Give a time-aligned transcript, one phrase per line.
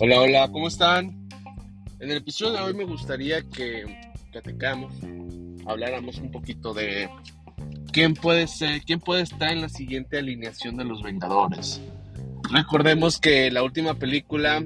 [0.00, 1.28] Hola, hola, ¿cómo están?
[1.98, 3.84] En el episodio de hoy me gustaría que
[4.30, 4.94] platicamos,
[5.66, 7.10] habláramos un poquito de
[7.92, 11.80] quién puede ser, quién puede estar en la siguiente alineación de los Vengadores.
[12.48, 14.64] Recordemos que la última película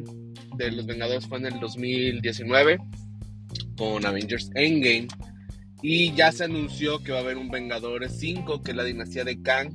[0.56, 2.78] de los Vengadores fue en el 2019
[3.78, 5.08] con Avengers Endgame
[5.80, 9.24] y ya se anunció que va a haber un Vengadores 5 que es la dinastía
[9.24, 9.72] de Kang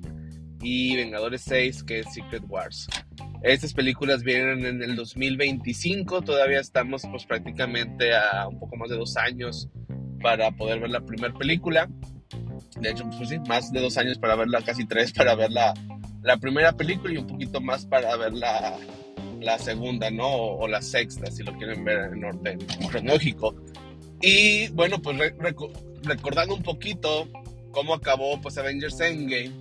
[0.62, 2.88] y Vengadores 6 que es Secret Wars.
[3.48, 8.98] Estas películas vienen en el 2025, todavía estamos pues prácticamente a un poco más de
[8.98, 9.70] dos años
[10.22, 11.88] para poder ver la primera película.
[12.82, 15.74] De hecho, pues más de dos años para verla, casi tres para ver la,
[16.24, 18.78] la primera película y un poquito más para ver la,
[19.40, 20.28] la segunda, ¿no?
[20.28, 22.60] O, la sexta, si lo quieren ver en orden
[22.90, 23.56] cronológico.
[24.22, 25.18] Y bueno, pues
[26.04, 27.30] recordando un poquito
[27.72, 29.54] cómo acabó pues Avengers Endgame,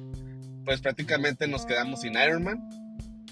[0.64, 2.85] pues prácticamente nos quedamos sin Iron Man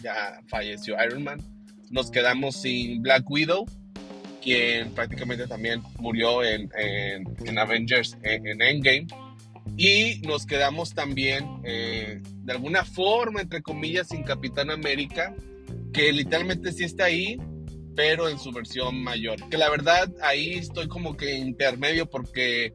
[0.05, 1.43] ya falleció Iron Man.
[1.91, 3.67] Nos quedamos sin Black Widow,
[4.43, 9.07] quien prácticamente también murió en, en, Avengers en, Endgame.
[9.77, 15.35] Y nos quedamos también, eh, de alguna forma, entre comillas, sin Capitán América,
[15.93, 17.39] que literalmente sí está ahí,
[17.97, 19.49] pero en su versión mayor.
[19.49, 22.75] Que la verdad ahí estoy como que intermedio porque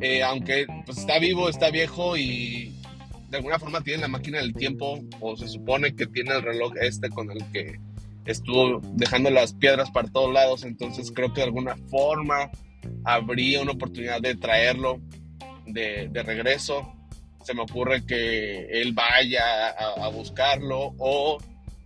[0.00, 2.72] eh, aunque pues, está vivo, está viejo y
[3.32, 6.74] de alguna forma tiene la máquina del tiempo o se supone que tiene el reloj
[6.82, 7.80] este con el que
[8.26, 12.50] estuvo dejando las piedras para todos lados, entonces creo que de alguna forma
[13.04, 15.00] habría una oportunidad de traerlo
[15.66, 16.94] de, regreso.
[17.42, 21.38] Se me ocurre que él vaya a, buscarlo o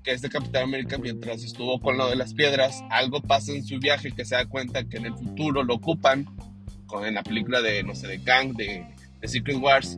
[0.03, 3.79] que este Capitán América mientras estuvo con lo de las piedras, algo pasa en su
[3.79, 6.27] viaje que se da cuenta que en el futuro lo ocupan,
[6.87, 8.85] con, en la película de, no sé, de Kang, de,
[9.21, 9.97] de Secret Wars,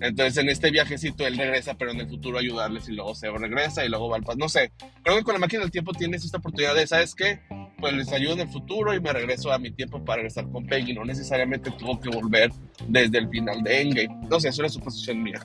[0.00, 3.84] entonces en este viajecito él regresa, pero en el futuro ayudarles y luego se regresa
[3.84, 4.38] y luego va al pasado.
[4.38, 7.40] No sé, creo que con la máquina del tiempo tienes esta oportunidad de, ¿sabes qué?
[7.78, 10.66] Pues les ayudo en el futuro y me regreso a mi tiempo para regresar con
[10.66, 10.94] Peggy.
[10.94, 12.50] No necesariamente tuvo que volver
[12.88, 14.28] desde el final de Endgame.
[14.28, 15.40] No sé, es una suposición mía.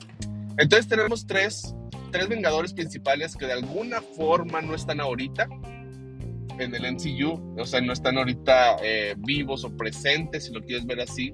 [0.58, 1.74] Entonces tenemos tres,
[2.10, 5.48] tres Vengadores principales que de alguna forma no están ahorita
[6.58, 7.54] en el MCU.
[7.58, 11.32] O sea, no están ahorita eh, vivos o presentes, si lo quieres ver así.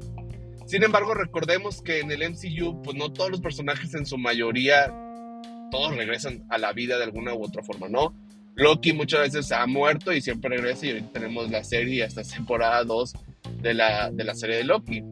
[0.73, 4.87] Sin embargo, recordemos que en el MCU, pues no todos los personajes en su mayoría,
[5.71, 8.15] todos regresan a la vida de alguna u otra forma, ¿no?
[8.55, 12.85] Loki muchas veces ha muerto y siempre regresa y ahorita tenemos la serie hasta temporada
[12.85, 13.13] 2
[13.61, 15.03] de la, de la serie de Loki.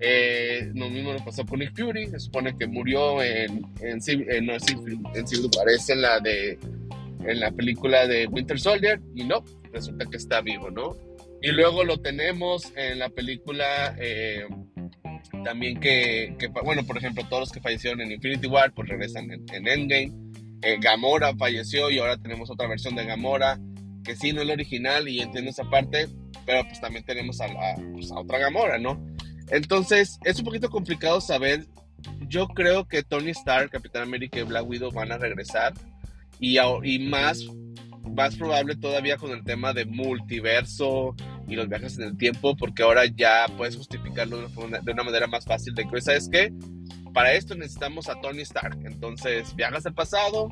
[0.00, 4.46] Eh, lo mismo nos pasó con Nick Fury, se supone que murió en, en, en,
[4.46, 6.58] no, en Civil War, en la, de,
[7.26, 10.96] en la película de Winter Soldier y no, resulta que está vivo, ¿no?
[11.42, 14.46] Y luego lo tenemos en la película eh,
[15.44, 16.34] también que,
[16.64, 20.12] bueno, por ejemplo, todos los que fallecieron en Infinity War, pues regresan en, Endgame.
[20.62, 23.60] Eh, Gamora falleció y ahora tenemos otra versión de Gamora,
[24.02, 26.08] que sí, no es la original y entiendo esa parte,
[26.46, 27.46] pero pues también tenemos a,
[27.92, 28.98] pues, otra Gamora, ¿no?
[29.50, 31.66] Entonces, es un poquito complicado saber.
[32.28, 35.74] Yo creo que Tony Stark, Capitán América y Black Widow van a regresar.
[36.40, 37.44] Y, y más,
[38.10, 41.14] más probable todavía con el tema de multiverso
[41.48, 45.44] y los viajes en el tiempo, porque ahora ya puedes justificarlo de una, manera más
[45.44, 46.52] fácil de que, ¿sabes qué?
[47.12, 48.78] Para esto necesitamos a Tony Stark.
[48.84, 50.48] Entonces viajas al pasado,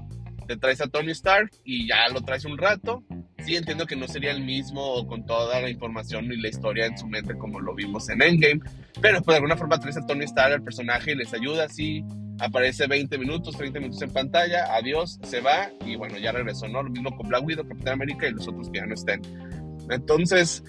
[0.46, 3.02] te traes a Tony Stark y ya lo traes un rato.
[3.44, 6.96] Sí, entiendo que no sería el mismo con toda la información y la historia en
[6.96, 8.60] su mente como lo vimos en Endgame,
[9.00, 12.04] pero pues de alguna forma traes a Tony Stark, el personaje, y les ayuda así.
[12.38, 16.82] Aparece 20 minutos, 30 minutos en pantalla, adiós, se va y bueno, ya regresó, ¿no?
[16.82, 19.20] Lo mismo con Black Widow, Capitán América y los otros que ya no estén.
[19.90, 20.62] Entonces,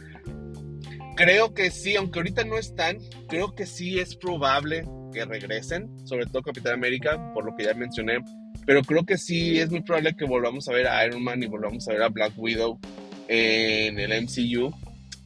[1.16, 2.98] creo que sí, aunque ahorita no están,
[3.28, 7.74] creo que sí es probable que regresen, sobre todo Capitán América, por lo que ya
[7.74, 8.20] mencioné,
[8.66, 11.48] pero creo que sí es muy probable que volvamos a ver a Iron Man y
[11.48, 12.80] volvamos a ver a Black Widow
[13.28, 14.74] en el MCU,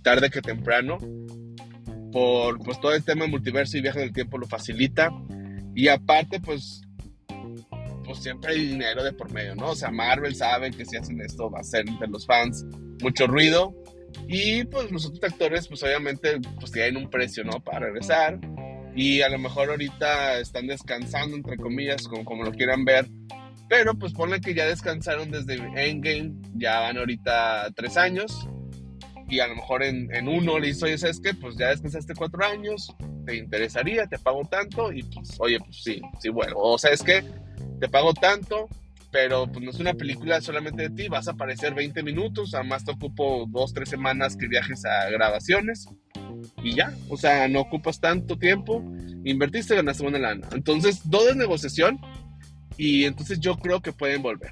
[0.01, 0.97] tarde que temprano,
[2.11, 5.09] por pues todo el tema de multiverso y viaje del tiempo lo facilita,
[5.75, 6.81] y aparte pues
[8.07, 9.71] pues siempre hay dinero de por medio, ¿no?
[9.71, 12.65] O sea, Marvel sabe que si hacen esto va a ser entre los fans
[13.01, 13.75] mucho ruido,
[14.27, 17.59] y pues los otros actores, pues obviamente, pues tienen un precio, ¿no?
[17.59, 18.39] Para regresar.
[18.95, 23.07] Y a lo mejor ahorita están descansando, entre comillas, como, como lo quieran ver.
[23.69, 28.47] Pero pues ponle que ya descansaron desde Endgame, ya van ahorita tres años.
[29.29, 31.33] Y a lo mejor en, en uno le hizo, oye, ¿sabes qué?
[31.33, 32.95] Pues ya descansaste cuatro años,
[33.25, 34.07] ¿te interesaría?
[34.07, 34.91] ¿Te pago tanto?
[34.91, 36.53] Y pues, oye, pues sí, sí, bueno.
[36.55, 37.23] O ¿sabes qué?
[37.79, 38.69] Te pago tanto,
[39.11, 42.83] pero pues no es una película solamente de ti, vas a aparecer 20 minutos, además
[42.83, 45.87] te ocupo dos, tres semanas que viajes a grabaciones
[46.63, 48.83] y ya, o sea, no ocupas tanto tiempo,
[49.23, 50.47] invertiste, ganaste buena lana.
[50.51, 51.99] Entonces, todo es negociación
[52.77, 54.51] y entonces yo creo que pueden volver.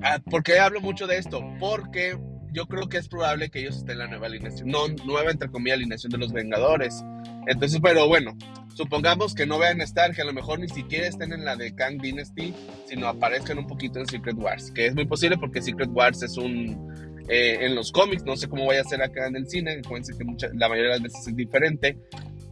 [0.00, 1.40] Ah, ¿Por qué hablo mucho de esto?
[1.60, 2.18] Porque
[2.54, 5.50] yo creo que es probable que ellos estén en la nueva alineación, no nueva entre
[5.50, 7.04] comillas alineación de los Vengadores.
[7.48, 8.36] Entonces, pero bueno,
[8.74, 11.74] supongamos que no vean estar, que a lo mejor ni siquiera estén en la de
[11.74, 12.54] Kang Dynasty,
[12.86, 16.38] sino aparezcan un poquito en Secret Wars, que es muy posible porque Secret Wars es
[16.38, 17.14] un...
[17.28, 20.12] Eh, en los cómics, no sé cómo vaya a ser acá en el cine, acuérdense
[20.16, 20.24] que
[20.54, 21.98] la mayoría de las veces es diferente,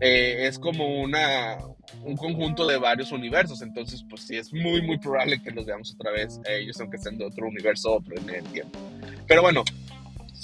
[0.00, 1.58] eh, es como una,
[2.02, 5.94] un conjunto de varios universos, entonces pues sí es muy muy probable que los veamos
[5.94, 8.78] otra vez, ellos aunque estén de otro universo, otro en el tiempo.
[9.28, 9.62] Pero bueno,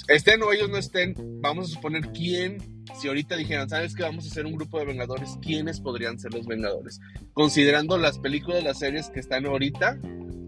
[0.09, 2.57] estén o ellos no estén, vamos a suponer quién,
[2.99, 5.37] si ahorita dijeran, ¿sabes que vamos a hacer un grupo de Vengadores?
[5.41, 6.99] ¿Quiénes podrían ser los Vengadores?
[7.33, 9.99] Considerando las películas, las series que están ahorita,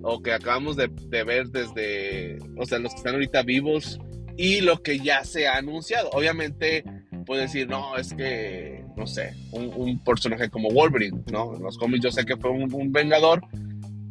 [0.04, 0.88] o que acabamos de,
[1.24, 4.00] ver desde, o sea, los que están ahorita vivos,
[4.36, 6.10] y lo que ya se ha anunciado.
[6.14, 6.84] Obviamente,
[7.26, 11.56] puede decir, no, es que, no sé, un, personaje como Wolverine, ¿no?
[11.56, 13.42] En los cómics yo sé que fue un Vengador,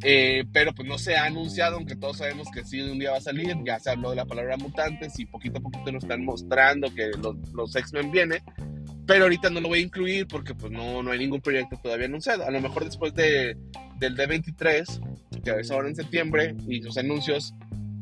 [0.03, 3.17] eh, pero pues no se ha anunciado, aunque todos sabemos que sí un día va
[3.17, 3.55] a salir.
[3.63, 7.11] Ya se habló de la palabra mutantes y poquito a poquito nos están mostrando que
[7.21, 8.41] los, los X-Men vienen.
[9.05, 12.07] Pero ahorita no lo voy a incluir porque pues no, no hay ningún proyecto todavía
[12.07, 12.45] anunciado.
[12.45, 13.57] A lo mejor después de,
[13.97, 17.53] del D23, que es ahora en septiembre, y sus anuncios,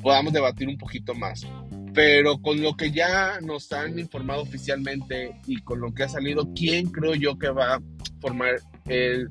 [0.02, 1.46] podamos debatir un poquito más.
[1.94, 6.54] Pero con lo que ya nos han informado oficialmente y con lo que ha salido,
[6.54, 7.82] ¿quién creo yo que va a
[8.22, 9.30] formar el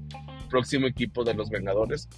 [0.50, 2.08] próximo equipo de los Vengadores?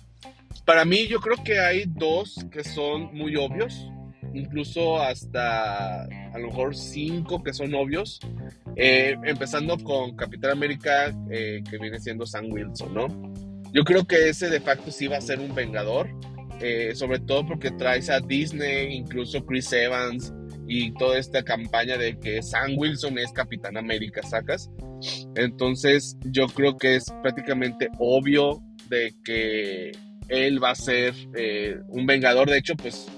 [0.64, 3.90] Para mí yo creo que hay dos que son muy obvios,
[4.34, 8.20] incluso hasta a lo mejor cinco que son obvios,
[8.76, 13.08] eh, empezando con Capitán América, eh, que viene siendo Sam Wilson, ¿no?
[13.72, 16.08] Yo creo que ese de facto sí va a ser un vengador,
[16.60, 20.32] eh, sobre todo porque traes a Disney, incluso Chris Evans
[20.66, 24.70] y toda esta campaña de que Sam Wilson es Capitán América, sacas.
[25.34, 29.92] Entonces yo creo que es prácticamente obvio de que
[30.30, 32.48] él va a ser eh, un vengador.
[32.48, 33.08] De hecho, pues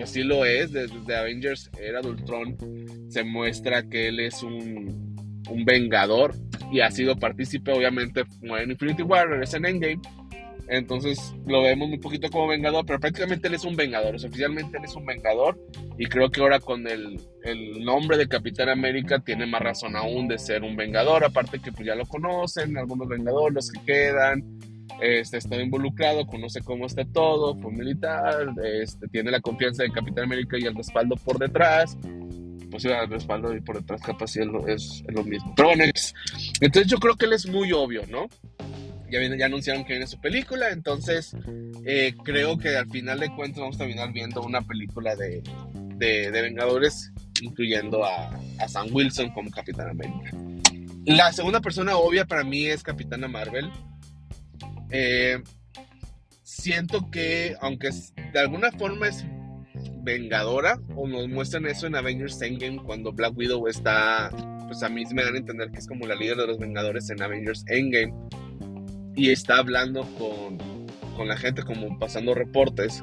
[0.00, 0.70] así lo es.
[0.70, 5.08] Desde, Avengers Era de se muestra que él es un,
[5.64, 6.34] vengador
[6.70, 10.00] y ha sido partícipe, obviamente, en Infinity War, es en Endgame.
[10.70, 14.14] Entonces lo vemos un poquito como vengador, pero prácticamente él es un vengador.
[14.14, 15.58] oficialmente él es un vengador.
[15.96, 20.28] Y creo que ahora con el, el, nombre de Capitán América tiene más razón aún
[20.28, 21.24] de ser un vengador.
[21.24, 24.44] Aparte que pues ya lo conocen, algunos vengadores los que quedan
[25.00, 30.24] este, está involucrado, conoce cómo está todo, fue militar, este, tiene la confianza de Capitán
[30.24, 31.96] América y el respaldo por detrás.
[32.70, 35.54] Pues el respaldo y por detrás capaz es, es, lo mismo.
[35.56, 35.84] Pero bueno,
[36.60, 38.28] entonces yo creo que él es muy obvio, ¿no?
[39.10, 41.34] Ya, viene, ya anunciaron que viene su película, entonces
[41.86, 45.42] eh, creo que al final de cuentas vamos a terminar viendo una película de,
[45.96, 47.10] de, de Vengadores,
[47.40, 50.30] incluyendo a, a Sam Wilson como Capitán América.
[51.06, 53.70] La segunda persona obvia para mí es Capitana Marvel.
[54.90, 55.42] Eh,
[56.42, 57.90] siento que, aunque
[58.32, 59.24] de alguna forma es
[60.02, 64.30] vengadora, o nos muestran eso en Avengers Endgame cuando Black Widow está,
[64.66, 67.10] pues a mí me dan a entender que es como la líder de los Vengadores
[67.10, 68.14] en Avengers Endgame,
[69.14, 70.58] y está hablando con,
[71.16, 73.02] con la gente, como pasando reportes,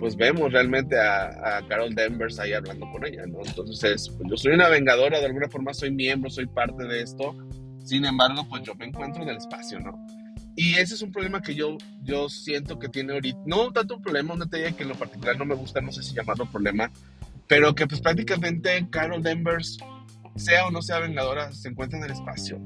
[0.00, 3.38] pues vemos realmente a, a, Carol Danvers ahí hablando con ella, ¿no?
[3.44, 7.36] Entonces, pues yo soy una vengadora, de alguna forma soy miembro, soy parte de esto,
[7.84, 10.04] sin embargo, pues yo me encuentro en el espacio, ¿no?
[10.54, 13.38] Y ese es un problema que yo, yo siento que tiene ahorita.
[13.46, 16.02] No tanto un problema, una teoría que en lo particular no me gusta, no sé
[16.02, 16.90] si llamarlo problema,
[17.46, 19.78] pero que pues prácticamente Carol Danvers,
[20.36, 22.60] sea o no sea vengadora, se encuentra en el espacio.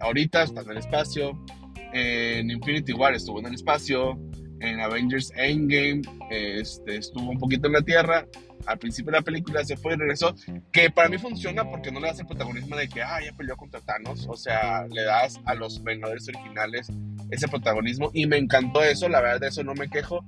[0.00, 1.44] ahorita está en el espacio.
[1.92, 4.18] En Infinity War estuvo en el espacio.
[4.60, 8.26] En Avengers Endgame este, estuvo un poquito en la Tierra
[8.68, 10.34] al principio de la película se fue y regresó,
[10.72, 13.56] que para mí funciona porque no le das el protagonismo de que, ah, ya peleó
[13.56, 16.88] contra Thanos, o sea, le das a los Vengadores originales
[17.30, 20.24] ese protagonismo y me encantó eso, la verdad de eso no me quejo.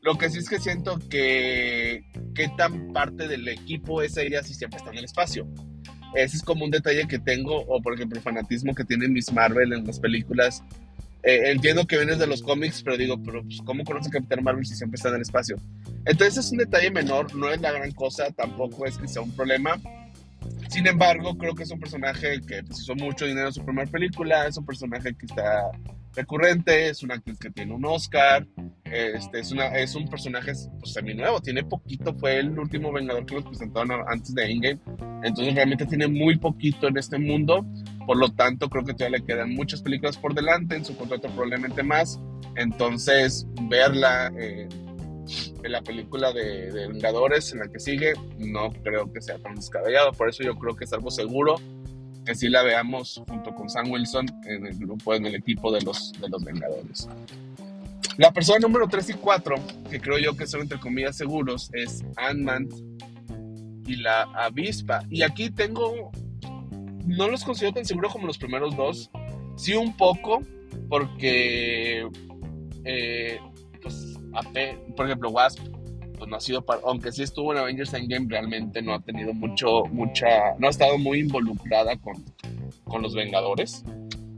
[0.00, 4.54] Lo que sí es que siento que qué tan parte del equipo es ella si
[4.54, 5.46] siempre está en el espacio.
[6.14, 9.32] Ese es como un detalle que tengo, o por ejemplo el fanatismo que tiene Miss
[9.32, 10.62] Marvel en las películas
[11.22, 14.42] eh, entiendo que vienes de los cómics, pero digo, pero pues, ¿cómo conoce a Capitán
[14.42, 15.56] Marvel si siempre está en el espacio?
[16.04, 19.30] Entonces es un detalle menor, no es la gran cosa, tampoco es que sea un
[19.32, 19.80] problema.
[20.68, 23.88] Sin embargo, creo que es un personaje que pues, hizo mucho dinero en su primera
[23.88, 25.70] película, es un personaje que está
[26.14, 28.46] recurrente, es una actriz que tiene un Oscar,
[28.84, 33.34] este, es, una, es un personaje pues, semi-nuevo, tiene poquito, fue el último Vengador que
[33.36, 34.80] nos presentaron antes de Endgame,
[35.22, 37.64] entonces realmente tiene muy poquito en este mundo,
[38.06, 41.28] por lo tanto creo que todavía le quedan muchas películas por delante, en su contrato
[41.28, 42.20] probablemente más,
[42.56, 44.68] entonces verla eh,
[45.62, 49.54] en la película de, de Vengadores, en la que sigue, no creo que sea tan
[49.54, 51.56] descabellado, por eso yo creo que es algo seguro
[52.24, 55.80] que sí la veamos junto con Sam Wilson en el grupo, en el equipo de
[55.82, 57.08] los, de los Vengadores.
[58.18, 59.56] La persona número 3 y 4,
[59.90, 62.68] que creo yo que son entre comillas seguros, es Ant-Man
[63.86, 65.02] y la avispa.
[65.10, 66.10] Y aquí tengo,
[67.06, 69.10] no los considero tan seguros como los primeros dos.
[69.56, 70.42] Sí un poco,
[70.88, 72.06] porque,
[72.84, 73.38] eh,
[73.80, 74.18] pues,
[74.96, 75.58] por ejemplo, Wasp,
[76.22, 79.34] pues no ha sido, para, aunque sí estuvo en Avengers Endgame, realmente no ha tenido
[79.34, 82.14] mucho, mucha, no ha estado muy involucrada con,
[82.84, 83.82] con los Vengadores.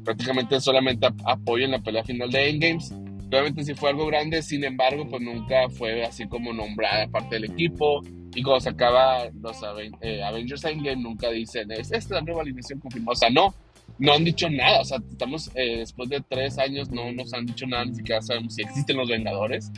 [0.03, 2.91] Prácticamente solamente apoyo en la pelea final de Endgames.
[3.29, 7.45] Obviamente sí fue algo grande, sin embargo, pues nunca fue así como nombrada parte del
[7.45, 8.01] equipo
[8.35, 9.59] y cuando se acaba los
[10.01, 13.13] eh, Avengers Endgame, nunca dicen, esta es la nueva alineación confirmada.
[13.13, 13.55] O sea, no,
[13.99, 14.81] no han dicho nada.
[14.81, 18.23] O sea, estamos eh, después de tres años, no nos han dicho nada, ni siquiera
[18.23, 19.71] sabemos si existen los Vengadores.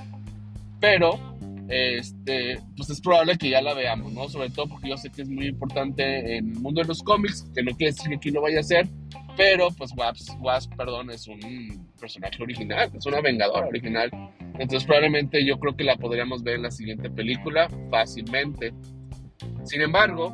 [0.78, 1.18] Pero,
[1.68, 4.28] este, pues es probable que ya la veamos, ¿no?
[4.28, 7.46] Sobre todo porque yo sé que es muy importante en el mundo de los cómics,
[7.54, 8.88] que no quiere decir que aquí lo vaya a hacer,
[9.36, 14.10] pero pues Wasp, Wasp, perdón, es un personaje original, es una vengadora original.
[14.58, 18.72] Entonces probablemente yo creo que la podríamos ver en la siguiente película fácilmente.
[19.64, 20.32] Sin embargo,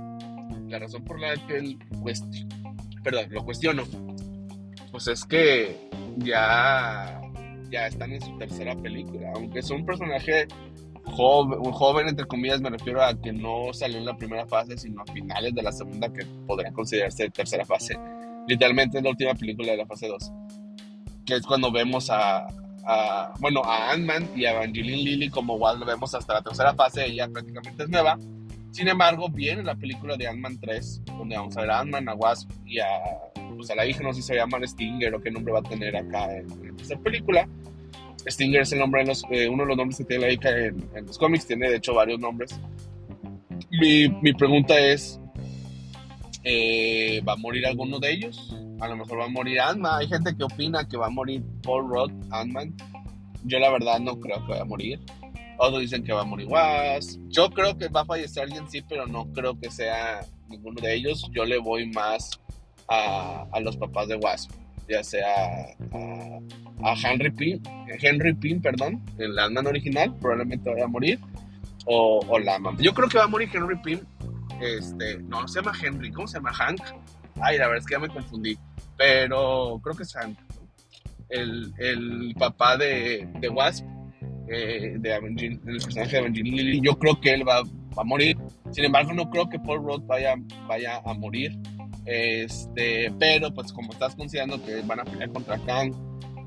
[0.69, 1.79] la razón por la que él
[3.03, 3.83] perdón, lo cuestiono,
[4.91, 5.77] pues es que
[6.19, 7.21] ya,
[7.71, 10.47] ya están en su tercera película, aunque es un personaje
[11.13, 15.03] joven, joven, entre comillas, me refiero a que no salió en la primera fase, sino
[15.03, 17.99] a finales de la segunda, que podría considerarse tercera fase.
[18.49, 20.33] Literalmente es la última película de la fase 2,
[21.25, 22.47] que es cuando vemos a,
[23.39, 27.07] bueno, a Ant-Man y a Evangeline Lilly como igual lo vemos hasta la tercera fase,
[27.07, 28.19] ella prácticamente es nueva.
[28.73, 32.15] Sin embargo, viene la película de Ant-Man 3, donde vamos a ver a Ant-Man, a
[32.15, 32.87] Wasp y a,
[33.57, 35.63] pues a la hija, no sé si se llama Stinger o qué nombre va a
[35.63, 36.47] tener acá en,
[36.81, 37.47] esta película.
[38.27, 40.51] Stinger es el nombre de los, eh, uno de los nombres que tiene la hija
[40.51, 42.59] en, los cómics, tiene de hecho varios nombres.
[43.71, 45.21] Mi, mi pregunta es,
[46.45, 48.55] eh, ¿va a morir alguno de ellos?
[48.81, 50.01] A lo mejor va a morir Ant-Man.
[50.01, 52.75] Hay gente que opina que va a morir Paul Rudd, Ant-Man.
[53.45, 55.01] Yo la verdad no creo que vaya a morir.
[55.59, 57.19] Otros dicen que va a morir Was.
[57.29, 60.95] Yo creo que va a fallecer alguien, sí, pero no creo que sea ninguno de
[60.95, 61.31] ellos.
[61.33, 62.41] Yo le voy más
[62.89, 64.51] a, a los papás de Wasp,
[64.89, 66.41] ya sea a,
[67.03, 67.61] Henry Pym,
[68.01, 71.19] Henry Pym, perdón, el Ant-Man original, probablemente vaya a morir.
[71.85, 72.79] O, la mamá.
[72.81, 74.01] Yo creo que va a morir Henry Pym.
[74.61, 76.53] Este, no, se llama Henry, ¿cómo se llama?
[76.53, 76.81] Hank.
[77.41, 78.57] Ay, la verdad es que ya me confundí.
[78.97, 80.39] Pero creo que es Hank.
[81.29, 83.85] El, el papá de, de Wasp
[84.49, 86.81] eh, de el personaje de Evangeline Lilly.
[86.83, 87.63] Yo creo que él va,
[87.97, 88.37] a morir.
[88.71, 90.35] Sin embargo, no creo que Paul Rudd vaya,
[90.67, 91.59] vaya a morir.
[92.05, 95.93] Este, pero pues como estás considerando que van a pelear contra Kang,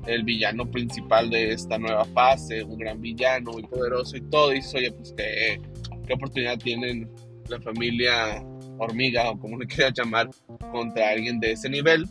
[0.06, 4.74] el villano principal de esta nueva fase, un gran villano muy poderoso y todo, dices,
[4.74, 5.60] oye, pues qué,
[6.06, 7.08] qué oportunidad tienen
[7.48, 8.42] la familia
[8.78, 10.30] hormiga o como le quieras llamar
[10.70, 12.06] contra alguien de ese nivel.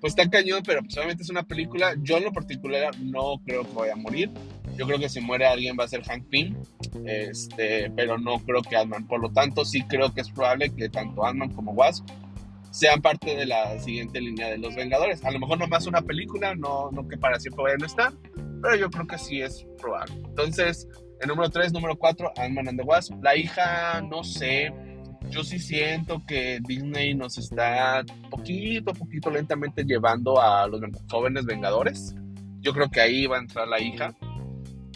[0.00, 1.94] Pues está cañón, pero pues obviamente es una película.
[2.02, 4.30] Yo en lo particular no creo que vaya a morir.
[4.76, 6.56] Yo creo que si muere alguien va a ser Hank Pym,
[7.06, 9.06] este, pero no creo que Ant-Man.
[9.06, 12.06] Por lo tanto, sí creo que es probable que tanto Ant-Man como Wasp
[12.74, 15.24] sean parte de la siguiente línea de los Vengadores.
[15.24, 18.12] A lo mejor no más una película, no, no que para siempre vayan a estar,
[18.60, 20.16] pero yo creo que sí es probable.
[20.16, 20.88] Entonces,
[21.20, 23.14] el número 3, número 4, Ant-Man and the Wasp.
[23.22, 24.72] La hija, no sé,
[25.30, 31.44] yo sí siento que Disney nos está poquito a poquito lentamente llevando a los jóvenes
[31.44, 32.16] Vengadores.
[32.60, 34.12] Yo creo que ahí va a entrar la hija.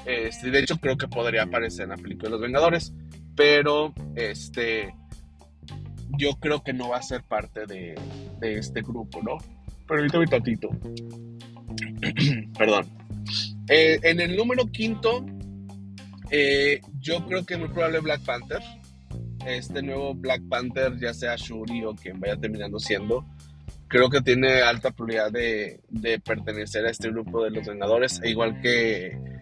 [0.05, 2.93] Este, de hecho, creo que podría aparecer en la película de los Vengadores.
[3.37, 4.93] Pero este.
[6.17, 7.95] Yo creo que no va a ser parte de,
[8.41, 9.39] este grupo, ¿no?
[9.87, 10.69] Permítame un tantito.
[12.59, 12.87] Perdón.
[13.69, 15.25] Eh, en el número quinto,
[16.31, 18.63] eh, yo creo que es muy probable Black Panther.
[19.47, 23.25] Este nuevo Black Panther, ya sea Shuri o quien vaya terminando siendo,
[23.87, 28.31] creo que tiene alta probabilidad de, de pertenecer a este grupo de los Vengadores, e
[28.31, 29.38] igual que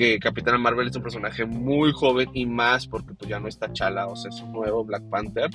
[0.00, 3.70] que Capitana Marvel es un personaje muy joven y más porque pues ya no está
[3.70, 5.50] Chala, o sea, es un nuevo Black Panther.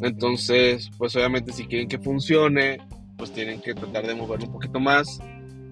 [0.00, 2.78] Entonces, pues obviamente si quieren que funcione,
[3.18, 5.20] pues tienen que tratar de moverlo un poquito más.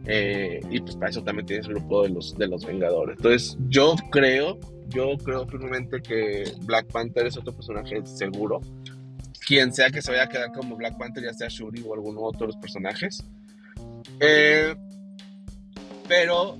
[0.04, 3.16] Eh, y pues para eso también tienes el grupo de los, de los Vengadores.
[3.16, 8.60] Entonces, yo creo, yo creo firmemente que Black Panther es otro personaje seguro.
[9.46, 12.20] Quien sea que se vaya a quedar como Black Panther, ya sea Shuri o alguno
[12.20, 13.24] otro de los personajes.
[14.20, 14.74] Eh,
[16.06, 16.58] pero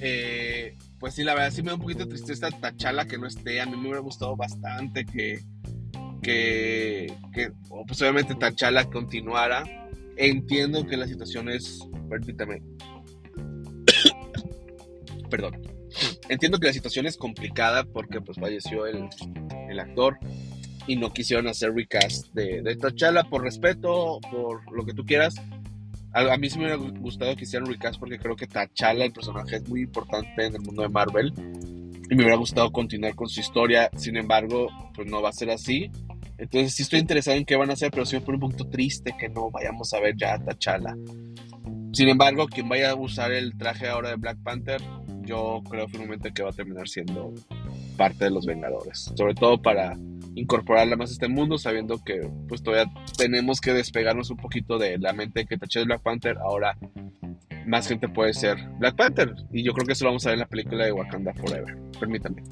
[0.00, 3.26] eh, pues sí, la verdad sí me da un poquito de tristeza Tachala que no
[3.26, 3.60] esté.
[3.60, 5.40] A mí me hubiera gustado bastante que,
[6.22, 7.52] que, que
[7.86, 9.64] pues obviamente Tachala continuara.
[10.16, 12.62] Entiendo que la situación es, permítame,
[15.30, 15.62] perdón,
[16.28, 19.08] entiendo que la situación es complicada porque pues falleció el,
[19.70, 20.18] el actor
[20.86, 25.34] y no quisieron hacer recast de, de T'Challa por respeto, por lo que tú quieras,
[26.12, 29.56] A, mí sí me hubiera gustado que hicieran recast porque creo que T'Challa, el personaje,
[29.56, 31.32] es muy importante en el mundo de Marvel.
[32.10, 33.88] Y me hubiera gustado continuar con su historia.
[33.96, 35.90] Sin embargo, pues no va a ser así.
[36.38, 38.66] Entonces sí estoy interesado en qué van a hacer, pero sí me pone un punto
[38.68, 40.96] triste que no vayamos a ver ya a T'Challa.
[41.92, 44.80] Sin embargo, quien vaya a usar el traje ahora de Black Panther,
[45.22, 47.34] yo creo firmemente que va a terminar siendo
[47.96, 49.12] parte de los Vengadores.
[49.16, 49.96] Sobre todo para
[50.34, 54.98] incorporarla más a este mundo, sabiendo que pues todavía tenemos que despegarnos un poquito de
[54.98, 56.38] la mente que taché de Black Panther.
[56.38, 56.76] Ahora
[57.66, 59.34] más gente puede ser Black Panther.
[59.52, 61.76] Y yo creo que eso lo vamos a ver en la película de Wakanda Forever.
[61.98, 62.42] Permítanme.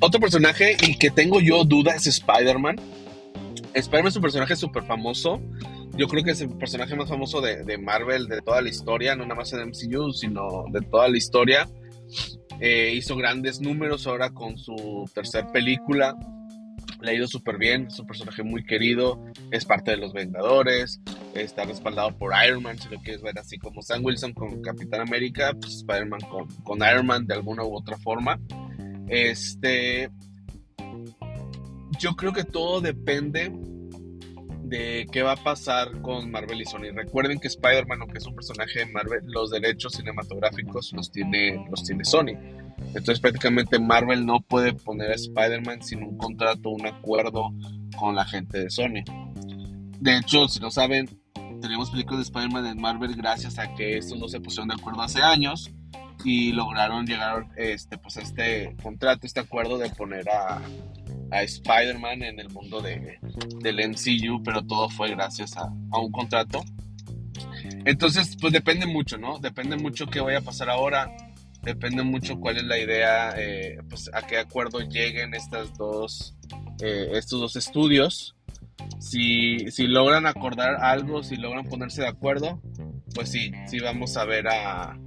[0.00, 2.76] Otro personaje y que tengo yo duda es Spider-Man.
[3.74, 5.40] Spider-Man es un personaje súper famoso.
[5.96, 9.14] Yo creo que es el personaje más famoso de, de, Marvel de toda la historia,
[9.14, 11.68] no nada más en MCU, sino de toda la historia.
[12.64, 16.16] Eh, hizo grandes números ahora con su tercer película.
[17.00, 21.00] Le ha ido súper bien, es un personaje muy querido, es parte de los Vengadores,
[21.34, 25.00] está respaldado por Iron Man, si lo quieres ver así como Sam Wilson con Capitán
[25.00, 28.38] América, pues Spider-Man con, con Iron Man de alguna u otra forma.
[29.08, 30.08] Este,
[31.98, 33.50] yo creo que todo depende
[34.72, 36.94] de qué va a pasar con Marvel y Sony.
[36.94, 41.84] Recuerden que Spider-Man, aunque es un personaje de Marvel, los derechos cinematográficos los tiene, los
[41.84, 42.38] tiene Sony.
[42.78, 47.50] Entonces prácticamente Marvel no puede poner a Spider-Man sin un contrato, un acuerdo
[47.98, 49.04] con la gente de Sony.
[50.00, 51.06] De hecho, si no saben,
[51.60, 55.02] tenemos películas de Spider-Man en Marvel gracias a que estos no se pusieron de acuerdo
[55.02, 55.70] hace años
[56.24, 60.62] y lograron llegar este, pues, a este contrato, este acuerdo de poner a,
[61.32, 63.18] a Spider-Man en el mundo de,
[63.60, 66.62] del MCU, pero todo fue gracias a, un contrato.
[67.84, 69.38] Entonces, pues depende mucho, ¿no?
[69.38, 71.10] Depende mucho qué vaya a pasar ahora,
[71.62, 76.36] depende mucho cuál es la idea, eh, pues a qué acuerdo lleguen estas dos,
[76.82, 78.36] eh, estos dos estudios.
[78.98, 82.60] Si, si logran acordar algo, si logran ponerse de acuerdo,
[83.14, 84.98] pues sí, sí vamos a ver a,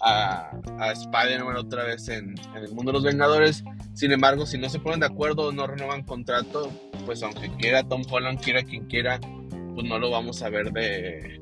[0.00, 3.64] a, a Spider-Man otra vez en, el mundo de los Vengadores.
[3.94, 6.70] Sin embargo, si no se ponen de acuerdo no renuevan contrato,
[7.04, 9.20] pues aunque quiera Tom Holland, quiera quien quiera,
[9.74, 11.40] pues no lo vamos a ver de,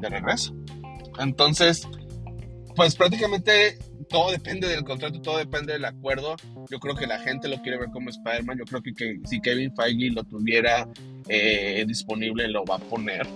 [0.00, 0.54] de regreso.
[1.18, 1.86] Entonces,
[2.76, 6.36] pues prácticamente todo depende del contrato, todo depende del acuerdo.
[6.70, 8.58] Yo creo que la gente lo quiere ver como Spider-Man.
[8.58, 10.88] Yo creo que, que, si Kevin Feige lo tuviera
[11.28, 13.26] eh, disponible, lo va a poner.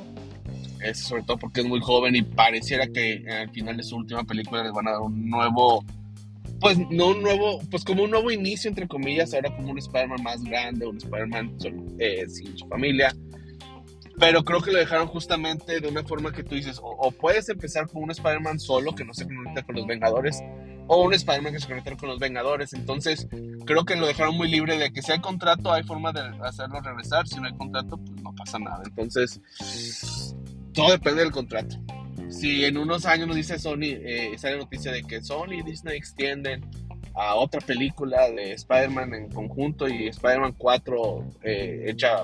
[0.83, 4.25] Es sobre todo porque es muy joven y pareciera que al final de su última
[4.25, 5.85] película les van a dar un nuevo
[6.63, 10.23] pues no un nuevo, pues como un nuevo inicio, entre comillas, ahora como un Spider-Man
[10.23, 11.57] más grande, un Spider-Man
[11.99, 13.13] eh, sin su familia.
[14.17, 17.89] Pero creo que lo dejaron justamente de una forma que tú dices, o, puedes empezar
[17.89, 20.41] con un Spider-Man solo que no se conecta con los Vengadores,
[20.87, 22.73] o un Spider-Man que se conecta con los Vengadores.
[22.75, 23.27] Entonces,
[23.67, 26.81] creo que lo dejaron muy libre de que si hay contrato, hay forma de hacerlo
[26.81, 27.27] regresar.
[27.27, 28.83] Si no hay contrato, pues no pasa nada.
[28.85, 29.41] Entonces,
[30.73, 31.79] todo depende del contrato
[32.33, 35.97] si en unos años nos dice Sony, eh, sale noticia de que Sony y Disney
[35.97, 36.65] extienden
[37.15, 42.23] a otra película de Spider-Man en conjunto y Spider-Man 4 eh, hecha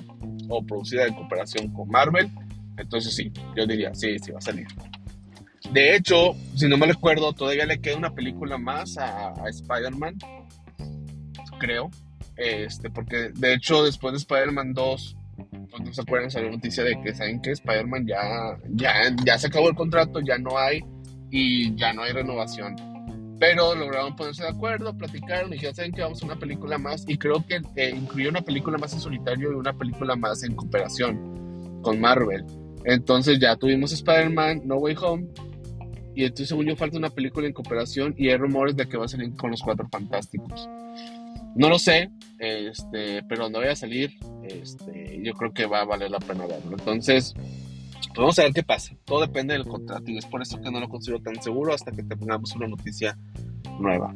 [0.49, 2.31] o producida en cooperación con Marvel,
[2.79, 4.67] entonces sí, yo diría, sí, sí va a salir.
[5.71, 10.17] De hecho, si no me recuerdo, todavía le queda una película más a, a Spider-Man,
[11.59, 11.91] creo,
[12.37, 15.18] este, porque de hecho después de Spider-Man 2
[15.79, 18.93] no se acuerdan, salió noticia de que saben que Spider-Man ya, ya,
[19.25, 20.81] ya se acabó el contrato, ya no hay
[21.31, 22.77] y ya no hay renovación.
[23.39, 27.05] Pero lograron ponerse de acuerdo, platicaron y dijeron, saben que vamos a una película más
[27.07, 30.57] y creo que eh, incluyó una película más en solitario y una película más en
[30.57, 32.45] cooperación con Marvel.
[32.85, 35.29] Entonces ya tuvimos Spider-Man, No Way Home
[36.15, 39.05] y entonces según yo falta una película en cooperación y hay rumores de que va
[39.05, 40.69] a salir con los Cuatro Fantásticos.
[41.59, 45.85] No lo sé, este, pero donde vaya a salir, este, yo creo que va a
[45.85, 46.77] valer la pena verlo.
[46.79, 48.95] Entonces, pues vamos a ver qué pasa.
[49.05, 51.91] Todo depende del contrato y es por eso que no lo considero tan seguro hasta
[51.91, 53.19] que tengamos una noticia
[53.81, 54.15] nueva.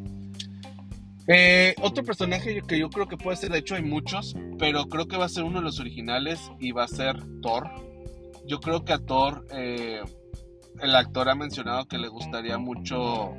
[1.26, 5.08] Eh, otro personaje que yo creo que puede ser, de hecho hay muchos, pero creo
[5.08, 7.68] que va a ser uno de los originales y va a ser Thor.
[8.46, 10.00] Yo creo que a Thor, eh,
[10.80, 13.34] el actor ha mencionado que le gustaría mucho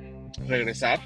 [0.45, 0.99] regresar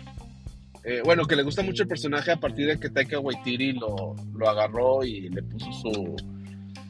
[0.90, 4.16] eh, bueno, que le gusta mucho el personaje a partir de que Taika Waititi lo,
[4.34, 6.16] lo agarró y le puso su,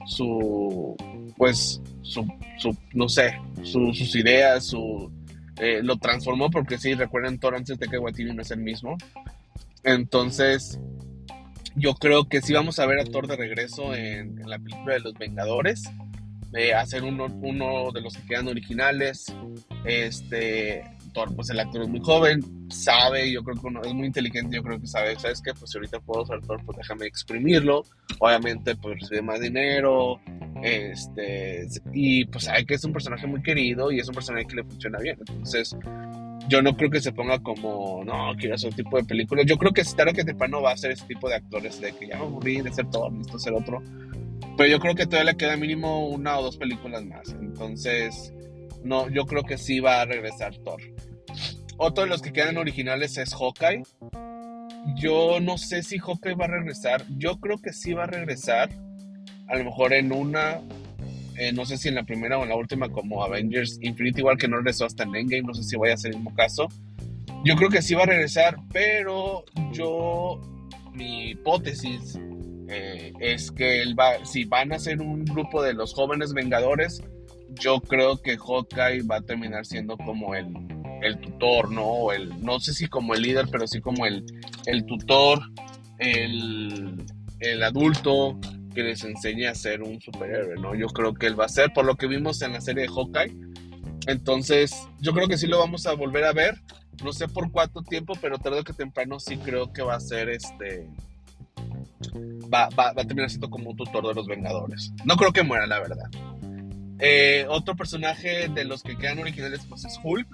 [0.06, 0.96] su
[1.36, 2.28] pues, su,
[2.60, 5.12] su no sé, sus ideas, su,
[5.60, 8.98] eh, lo transformó porque sí, recuerden, Thor antes de que Waititi no es el mismo.
[9.84, 10.80] Entonces,
[11.76, 14.94] yo creo que sí vamos a ver a Thor de regreso en, en la película
[14.94, 15.90] de los Vengadores.
[16.54, 19.34] Eh, hacer uno, uno de los que quedan originales.
[19.86, 20.84] Este,
[21.36, 24.64] pues el actor es muy joven, sabe, yo creo que uno es muy inteligente, yo
[24.64, 25.54] creo que sabe, ¿sabes qué?
[25.54, 27.84] Pues si ahorita puedo ser Thor, pues déjame exprimirlo.
[28.20, 30.20] Obviamente, pues recibe más dinero,
[30.64, 34.56] Este, y pues sabe que es un personaje muy querido y es un personaje que
[34.56, 35.18] le funciona bien.
[35.20, 35.76] Entonces,
[36.48, 39.44] yo no creo que se ponga como, no, quiero hacer un tipo de película.
[39.44, 42.08] Yo creo que tarde que temprano va a ser ese tipo de actores de que
[42.08, 43.84] ya me aburrí de ser todo, listo ser otro.
[44.56, 47.30] Pero yo creo que todavía le queda mínimo una o dos películas más.
[47.30, 48.34] Entonces,
[48.84, 50.82] no, yo creo que sí va a regresar Thor.
[51.78, 53.84] Otro de los que quedan originales es Hawkeye.
[54.96, 57.06] Yo no sé si Hawkeye va a regresar.
[57.18, 58.70] Yo creo que sí va a regresar.
[59.48, 60.60] A lo mejor en una.
[61.38, 64.38] Eh, no sé si en la primera o en la última, como Avengers Infinity, igual
[64.38, 65.44] que no regresó hasta en Endgame.
[65.44, 66.68] No sé si vaya a ser el mismo caso.
[67.46, 70.42] Yo creo que sí va a regresar, pero yo.
[70.94, 72.20] Mi hipótesis
[72.70, 74.26] eh, es que va.
[74.26, 77.04] Si van a ser un grupo de los jóvenes Vengadores,
[77.60, 80.54] yo creo que Hawkeye va a terminar siendo como el
[81.02, 82.12] el tutor, ¿no?
[82.12, 84.26] el, no sé si como el líder, pero sí como el,
[84.66, 85.42] el tutor,
[86.00, 87.06] el,
[87.40, 88.40] el adulto
[88.74, 90.76] que les enseña a ser un superhéroe, ¿no?
[90.76, 92.90] Yo creo que él va a ser, por lo que vimos en la serie de
[92.90, 93.36] Hawkeye.
[94.08, 96.62] Entonces, yo creo que sí lo vamos a volver a ver.
[97.04, 100.30] No sé por cuánto tiempo, pero tarde que temprano sí creo que va a ser
[100.30, 100.88] este.
[102.54, 104.92] Va, va, va a terminar siendo como un tutor de los Vengadores.
[105.06, 106.10] No creo que muera, la verdad.
[107.00, 110.28] Eh, otro personaje de los que quedan originales pues es Hulk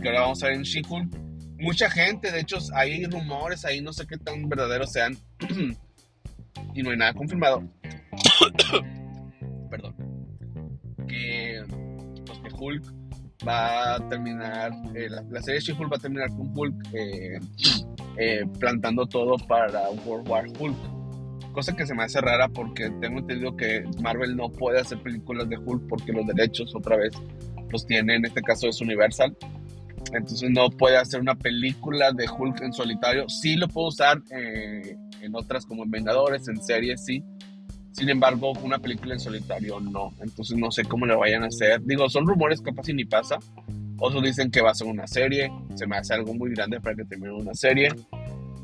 [0.00, 1.18] que ahora vamos a ver en She-Hulk.
[1.58, 5.16] Mucha gente, de hecho, hay rumores ahí, no sé qué tan verdaderos sean,
[6.74, 7.62] y no hay nada confirmado.
[9.70, 9.94] Perdón.
[11.08, 11.64] Que,
[12.26, 12.84] pues, que Hulk
[13.46, 17.38] va a terminar, eh, la, serie She-Hulk va a terminar con Hulk eh,
[18.60, 20.95] plantando todo para World War Hulk.
[21.56, 25.48] Cosa que se me hace rara porque tengo entendido que Marvel no puede hacer películas
[25.48, 27.14] de Hulk porque los derechos otra vez
[27.70, 29.34] los tiene, en este caso es Universal
[30.12, 33.28] entonces no puede hacer una película de Hulk en solitario.
[33.28, 37.22] Sí lo puedo usar eh, en otras como en Vengadores, en series, sí.
[37.92, 40.12] Sin embargo, una película en solitario no.
[40.20, 41.82] Entonces no sé cómo le vayan a hacer.
[41.84, 43.38] Digo, son rumores capaz y ni pasa.
[43.98, 45.50] Otros dicen que va a ser una serie.
[45.74, 47.88] Se me hace algo muy grande para que termine una serie.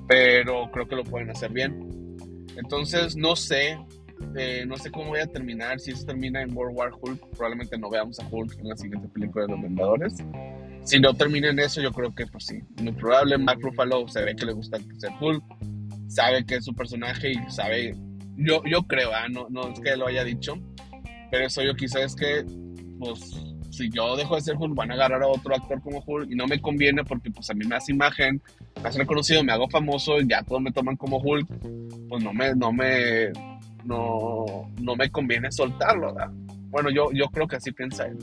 [0.06, 2.11] Pero creo que lo pueden hacer bien.
[2.56, 3.78] Entonces no sé.
[4.36, 5.80] Eh, no sé cómo voy a terminar.
[5.80, 9.08] Si eso termina en World War Hulk, probablemente no veamos a Hulk en la siguiente
[9.08, 10.22] película de los Vengadores
[10.84, 13.38] si no termina en eso, yo creo que pues sí, muy probable.
[13.38, 15.42] Mark Ruffalo se ve que le gusta ser Hulk,
[16.08, 17.94] sabe que es su personaje y sabe,
[18.36, 19.28] yo, yo creo, ¿ah?
[19.28, 20.54] no, no es que lo haya dicho,
[21.30, 22.44] pero eso yo quizás es que,
[22.98, 23.32] pues,
[23.72, 26.34] si yo dejo de ser Hulk, van a agarrar a otro actor como Hulk y
[26.34, 28.40] no me conviene porque pues a mí me hace imagen,
[28.82, 31.48] me hace reconocido, me hago famoso y ya todos me toman como Hulk,
[32.08, 33.32] pues no me, no me,
[33.84, 36.30] no, no me conviene soltarlo, ¿verdad?
[36.68, 38.18] Bueno, yo, yo creo que así piensa él.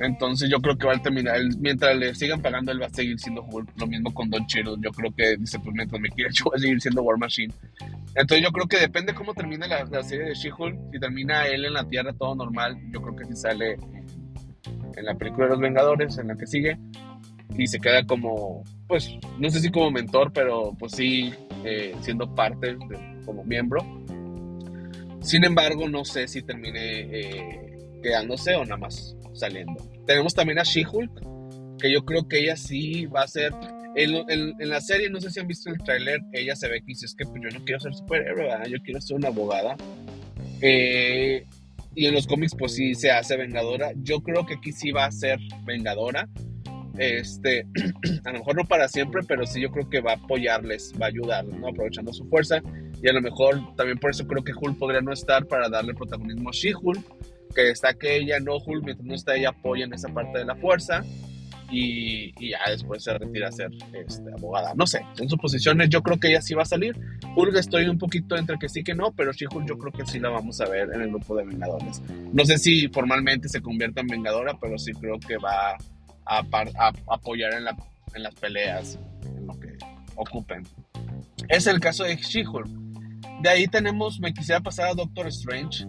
[0.00, 3.18] Entonces yo creo que va a terminar, mientras le sigan pagando, él va a seguir
[3.18, 3.70] siendo Hulk.
[3.78, 4.76] Lo mismo con Don Cheadle.
[4.80, 7.52] Yo creo que dice, pues mientras me quiera, yo voy a seguir siendo War Machine.
[8.14, 10.92] Entonces yo creo que depende cómo termine la, serie de She-Hulk.
[10.92, 13.76] Si termina él en la Tierra todo normal, yo creo que si sale
[14.96, 16.78] en la película de los Vengadores, en la que sigue,
[17.56, 21.32] y se queda como, pues, no sé si como mentor, pero pues sí,
[21.64, 22.76] eh, siendo parte,
[23.24, 23.80] como miembro.
[25.20, 29.74] Sin embargo, no sé si termine eh, quedándose o nada más saliendo.
[30.06, 33.52] Tenemos también a She-Hulk, que yo creo que ella sí va a ser.
[33.96, 37.06] En, la serie, no sé si han visto el tráiler, ella se ve que dice:
[37.06, 39.76] Es que pues, yo no quiero ser superhéroe, yo quiero ser una abogada.
[40.60, 41.46] Eh,
[41.96, 43.92] y en los cómics, pues sí se hace vengadora.
[44.02, 46.28] Yo creo que aquí sí va a ser vengadora.
[46.98, 47.66] Este,
[48.24, 51.06] a lo mejor no para siempre, pero sí yo creo que va a apoyarles, va
[51.06, 51.68] a ayudarles, ¿no?
[51.68, 52.62] Aprovechando su fuerza.
[53.02, 55.94] Y a lo mejor también por eso creo que Hulk podría no estar para darle
[55.94, 57.02] protagonismo a She-Hulk
[57.54, 60.54] que que ella, no Hulk, mientras no está ella apoya en esa parte de la
[60.56, 61.02] fuerza
[61.70, 64.74] y, y ya después se retira a ser este, abogada.
[64.74, 66.96] No sé, en sus posiciones yo creo que ella sí va a salir.
[67.36, 70.06] Hulk estoy un poquito entre que sí que no, pero sí Hulk yo creo que
[70.06, 72.02] sí la vamos a ver en el grupo de Vengadores.
[72.32, 75.76] No sé si formalmente se convierta en Vengadora, pero sí creo que va
[76.24, 77.76] a, a, apoyar en, la,
[78.14, 79.76] en las peleas, en lo que
[80.16, 80.62] ocupen.
[81.48, 82.68] Es el caso de She-Hulk.
[83.42, 85.86] De ahí tenemos, me quisiera pasar a Doctor Strange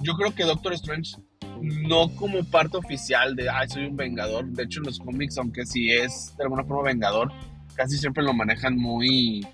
[0.00, 1.16] yo creo que Doctor Strange
[1.62, 4.46] no como parte oficial de, ay, soy un vengador.
[4.46, 7.32] De hecho, en los cómics, aunque sí es de alguna forma vengador,
[7.74, 9.46] casi siempre lo manejan muy,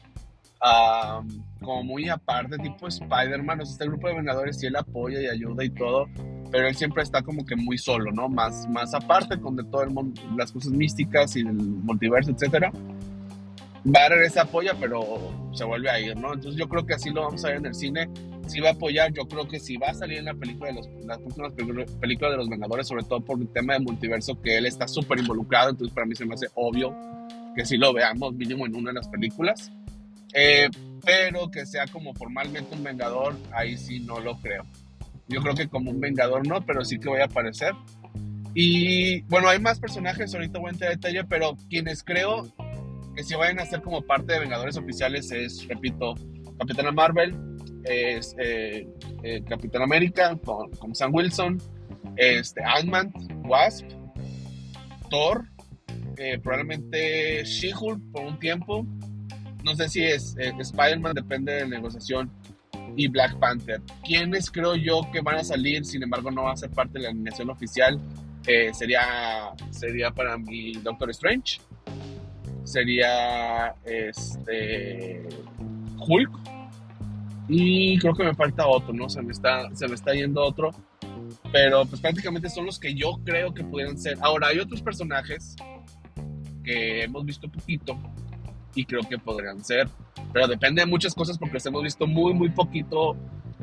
[1.60, 3.60] como muy aparte, tipo Spider-Man.
[3.60, 6.06] O sea, está el grupo de vengadores y él apoya y ayuda y todo,
[6.50, 8.28] pero él siempre está como que muy solo, ¿no?
[8.28, 12.72] Más, más aparte con de todo el mundo, las cosas místicas y el multiverso, etcétera
[13.84, 16.34] va a regresar apoya, pero se vuelve a ir, ¿no?
[16.34, 18.08] Entonces yo creo que así lo vamos a ver en el cine.
[18.46, 20.74] Si va a apoyar, yo creo que si va a salir en la película de
[20.74, 24.56] los, las próximas películas de los Vengadores, sobre todo por el tema de multiverso, que
[24.58, 26.94] él está súper involucrado, entonces para mí se me hace obvio
[27.54, 29.70] que si lo veamos mínimo en una de las películas.
[30.34, 30.68] Eh,
[31.04, 34.64] pero que sea como formalmente un Vengador, ahí sí no lo creo.
[35.28, 37.72] Yo creo que como un Vengador no, pero sí que voy a aparecer.
[38.54, 42.46] Y bueno, hay más personajes, ahorita voy a entrar en detalle, pero quienes creo
[43.14, 46.14] que si vayan a ser como parte de Vengadores oficiales es, repito,
[46.58, 47.34] Capitana Marvel,
[47.84, 48.20] eh,
[49.22, 51.60] eh, Capitán América con, Sam Wilson,
[52.16, 53.12] este, Ant-Man,
[53.44, 53.86] Wasp,
[55.10, 55.44] Thor,
[56.16, 58.86] eh, probablemente She-Hulk por un tiempo,
[59.64, 62.30] no sé si es Spider-Man, depende de la negociación,
[62.96, 63.80] y Black Panther.
[64.04, 65.84] ¿Quiénes creo yo que van a salir?
[65.84, 68.00] Sin embargo, no va a ser parte de la animación oficial.
[68.72, 71.58] sería, sería para mí Doctor Strange.
[72.74, 75.28] Sería este
[75.96, 76.30] Hulk.
[77.48, 79.08] Y creo que me falta otro, ¿no?
[79.08, 80.72] Se me está, se me está yendo otro.
[81.52, 84.18] Pero pues prácticamente son los que yo creo que pudieran ser.
[84.20, 85.54] Ahora, hay otros personajes
[86.64, 87.96] que hemos visto poquito
[88.74, 89.88] y creo que podrían ser.
[90.32, 93.16] Pero depende de muchas cosas porque los hemos visto muy, muy poquito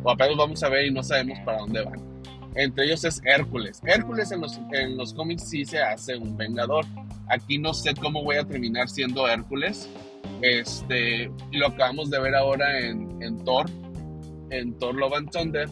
[0.03, 2.20] o apenas vamos a ver y no sabemos para dónde van.
[2.55, 3.81] Entre ellos es Hércules.
[3.85, 6.85] Hércules en los, en los cómics sí se hace un vengador.
[7.27, 9.89] Aquí no sé cómo voy a terminar siendo Hércules.
[10.41, 13.69] Este, lo acabamos de ver ahora en, en Thor,
[14.49, 15.69] en Thor Love and Thunder.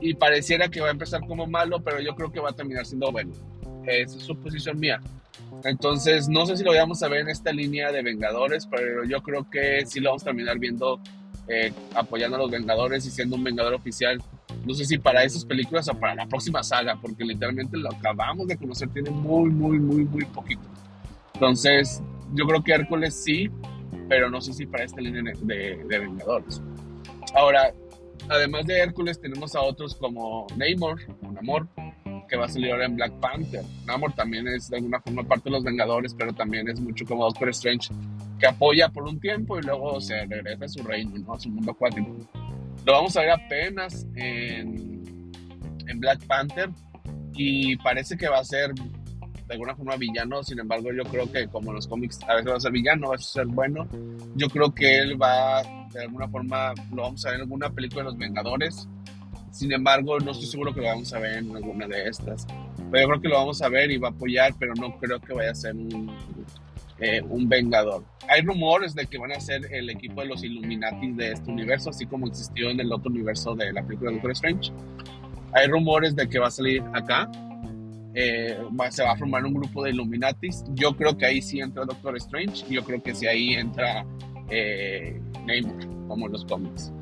[0.00, 2.86] Y pareciera que va a empezar como malo, pero yo creo que va a terminar
[2.86, 3.32] siendo bueno.
[3.86, 5.00] Es su posición mía.
[5.64, 9.22] Entonces, no sé si lo vamos a ver en esta línea de Vengadores, pero yo
[9.22, 11.00] creo que sí lo vamos a terminar viendo
[11.48, 14.22] eh, apoyando a los Vengadores y siendo un Vengador oficial.
[14.64, 18.46] No sé si para esas películas o para la próxima saga, porque literalmente lo acabamos
[18.46, 20.62] de conocer, tiene muy, muy, muy, muy poquito.
[21.34, 22.02] Entonces,
[22.34, 23.50] yo creo que Hércules sí,
[24.08, 26.60] pero no sé si para esta línea de, de Vengadores.
[27.34, 27.72] Ahora,
[28.28, 31.00] además de Hércules, tenemos a otros como Namor,
[31.32, 31.68] Namor,
[32.28, 33.62] que va a salir ahora en Black Panther.
[33.86, 37.24] Namor también es de alguna forma parte de los Vengadores, pero también es mucho como
[37.24, 37.88] Doctor Strange,
[38.38, 41.34] que apoya por un tiempo y luego se regresa a su reino, ¿no?
[41.34, 42.16] a su mundo acuático.
[42.84, 44.98] Lo vamos a ver apenas en,
[45.96, 46.70] Black Panther
[47.34, 51.48] y parece que va a ser de alguna forma villano, sin embargo yo creo que
[51.48, 53.88] como los cómics a veces va a ser villano, va a ser bueno,
[54.36, 55.62] yo creo que él va
[55.92, 58.86] de alguna forma, lo vamos a ver en alguna película de los Vengadores,
[59.50, 62.46] sin embargo, no estoy seguro que lo vamos a ver en alguna de estas.
[62.90, 65.20] Pero yo creo que lo vamos a ver y va a apoyar, pero no creo
[65.20, 66.14] que vaya a ser un,
[67.00, 68.04] eh, un vengador.
[68.28, 71.90] Hay rumores de que van a ser el equipo de los Illuminati de este universo,
[71.90, 74.72] así como existió en el otro universo de la película Doctor Strange.
[75.52, 77.30] Hay rumores de que va a salir acá.
[78.14, 78.58] Eh,
[78.90, 80.64] se va a formar un grupo de Illuminatis.
[80.74, 82.64] Yo creo que ahí sí entra Doctor Strange.
[82.68, 84.04] Yo creo que sí ahí entra
[84.50, 86.92] eh, Namor, como en los cómics.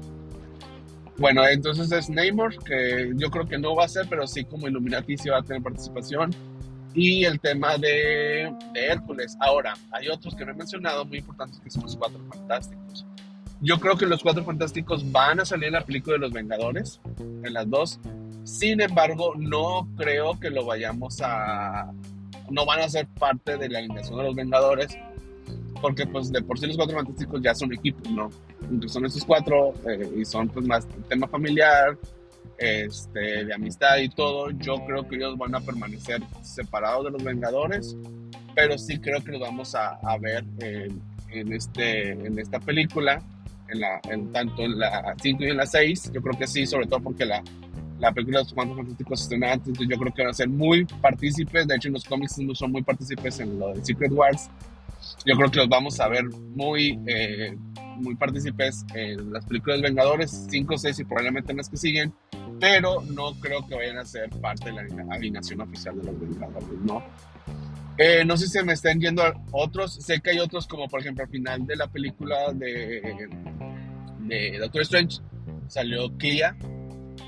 [1.19, 4.69] Bueno, entonces es Namor, que yo creo que no va a ser, pero sí como
[4.69, 6.31] Illuminati sí va a tener participación.
[6.97, 9.37] Y el tema de, de Hércules.
[9.41, 13.07] Ahora, hay otros que no he mencionado muy importantes que son los Cuatro Fantásticos.
[13.61, 17.01] Yo creo que los Cuatro Fantásticos van a salir en la película de los Vengadores,
[17.19, 18.01] en las dos.
[18.45, 21.93] Sin embargo, no creo que lo vayamos a...
[22.49, 24.97] No van a ser parte de la alineación de los Vengadores,
[25.83, 28.31] porque pues de por sí los Cuatro Fantásticos ya son equipos, ¿no?
[28.87, 31.97] son estos cuatro eh, y son pues más tema familiar,
[32.59, 37.23] este, de amistad y todo, yo creo que ellos van a permanecer separados de los
[37.23, 37.97] Vengadores,
[38.55, 43.23] pero sí creo que los vamos a, ver en, este, en esta película,
[43.69, 46.67] en la, en, tanto en la 5 y en la 6, yo creo que sí,
[46.67, 47.43] sobre todo porque la,
[47.99, 50.85] la película de los Cuatro Fantásticos estrenó antes, yo creo que van a ser muy
[50.85, 54.51] partícipes, de hecho en los cómics no son muy partícipes en lo de Secret Wars,
[55.25, 57.57] yo creo que los vamos a ver muy, eh,
[57.97, 62.13] muy partícipes en las películas Vengadores 5, 6 y probablemente en las que siguen,
[62.61, 66.81] pero no creo que vayan a ser parte de la alineación oficial de los Vengadores,
[66.83, 67.03] ¿no?
[67.99, 71.25] Eh, no sé si me están yendo otros, sé que hay otros como por ejemplo
[71.25, 73.29] al final de la película de,
[74.21, 75.21] de Doctor Strange
[75.67, 76.57] salió Kia,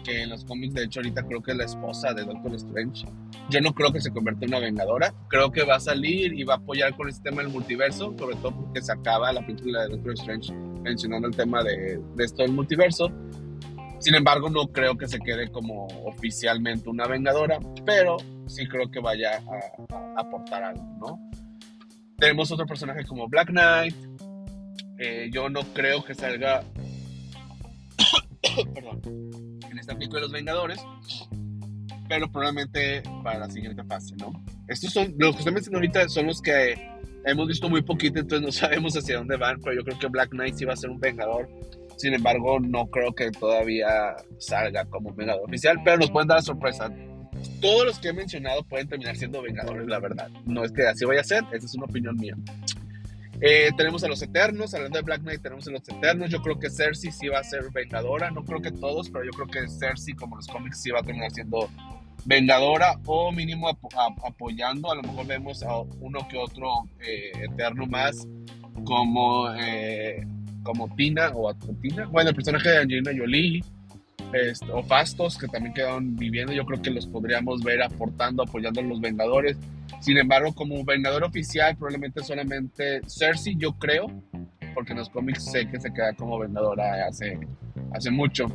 [0.04, 3.06] que en los cómics de hecho ahorita creo que es la esposa de Doctor Strange.
[3.48, 6.44] Yo no creo que se convierta en una vengadora, creo que va a salir y
[6.44, 9.82] va a apoyar con este tema del multiverso, sobre todo porque se acaba la película
[9.82, 13.10] de Doctor Strange mencionando el tema de, de esto del multiverso.
[14.00, 19.00] Sin embargo, no creo que se quede como oficialmente una vengadora, pero sí creo que
[19.00, 19.42] vaya
[19.90, 21.30] a, aportar algo, ¿no?
[22.16, 23.94] Tenemos otro personaje como Black Knight.
[24.98, 26.62] Eh, yo no creo que salga.
[28.74, 29.00] Perdón.
[29.70, 30.80] En esta película de los Vengadores.
[32.08, 34.32] Pero probablemente para la siguiente fase, ¿no?
[34.66, 35.14] Estos son.
[35.18, 36.74] Los que estoy mencionando ahorita son los que
[37.24, 39.60] hemos visto muy poquito, entonces no sabemos hacia dónde van.
[39.60, 41.48] Pero yo creo que Black Knight sí va a ser un Vengador
[41.98, 46.90] sin embargo, no creo que todavía salga como Vengador oficial, pero nos pueden dar sorpresa.
[47.60, 50.28] Todos los que he mencionado pueden terminar siendo Vengadores, la verdad.
[50.46, 52.36] No es que así vaya a ser, esa es una opinión mía.
[53.40, 56.30] Eh, tenemos a los Eternos, hablando de Black Knight, tenemos a los Eternos.
[56.30, 58.30] Yo creo que Cersei sí va a ser vengadora.
[58.30, 61.02] No creo que todos, pero yo creo que Cersei, como los cómics, sí va a
[61.02, 61.68] terminar siendo
[62.24, 64.90] vengadora o mínimo apoyando.
[64.90, 68.26] A lo mejor vemos a uno que otro eh, Eterno más,
[68.84, 70.26] como, eh,
[70.62, 72.06] como Tina o Tina.
[72.06, 73.62] Bueno, el personaje de Angelina Jolie.
[74.32, 78.80] Este, o Fastos, que también quedaron viviendo, yo creo que los podríamos ver aportando, apoyando
[78.80, 79.56] a los Vengadores.
[80.00, 84.06] Sin embargo, como vengador oficial, probablemente solamente Cersei, yo creo,
[84.74, 87.38] porque en los cómics sé que se queda como vengadora hace,
[87.92, 88.46] hace mucho.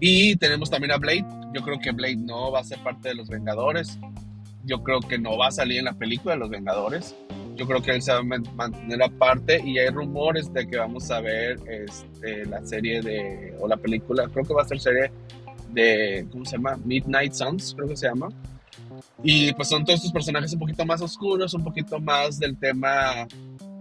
[0.00, 1.26] Y tenemos también a Blade.
[1.52, 3.98] Yo creo que Blade no va a ser parte de los Vengadores.
[4.64, 7.14] Yo creo que no va a salir en la película de los Vengadores.
[7.54, 11.10] Yo creo que él se va a mantener aparte y hay rumores de que vamos
[11.10, 15.10] a ver este, la serie de, o la película, creo que va a ser serie
[15.70, 16.76] de, ¿cómo se llama?
[16.84, 18.28] Midnight Suns, creo que se llama
[19.22, 23.26] y pues son todos estos personajes un poquito más oscuros, un poquito más del tema,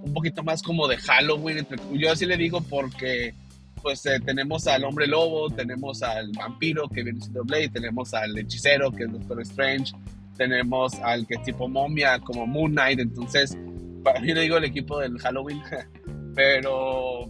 [0.01, 1.67] un poquito más como de Halloween.
[1.93, 3.33] Yo así le digo porque
[3.81, 8.38] pues eh, tenemos al hombre lobo, tenemos al vampiro que viene siendo Blade, tenemos al
[8.38, 9.93] hechicero que es Doctor Strange,
[10.38, 13.00] tenemos al que es tipo momia como Moon Knight.
[13.00, 13.58] Entonces,
[14.04, 15.62] para mí le digo el equipo del Halloween,
[16.36, 17.30] pero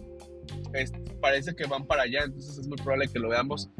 [1.20, 3.70] parece que van para allá, entonces es muy probable que lo veamos.